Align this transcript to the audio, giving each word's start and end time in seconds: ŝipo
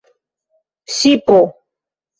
ŝipo 0.95 1.39